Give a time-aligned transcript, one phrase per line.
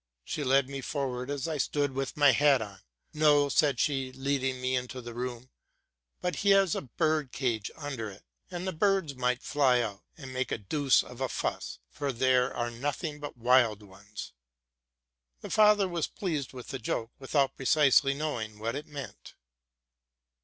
[0.25, 2.79] She led me forward as I stood with my hat on.
[2.97, 5.51] '* No,"' said she, leading me into the room:
[5.83, 10.01] '* but he has a bird cage under it; and the birds might fly out
[10.17, 14.33] and make a terrible fuss, for there are nothing but wild ones.'?
[15.41, 19.35] The father was pleased with the joke, without precisely knowing what it meant.